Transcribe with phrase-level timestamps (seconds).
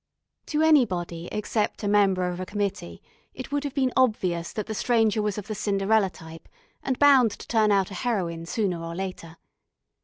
[0.47, 3.03] To anybody except a member of a committee
[3.35, 6.49] it would have been obvious that the Stranger was of the Cinderella type,
[6.81, 9.37] and bound to turn out a heroine sooner or later.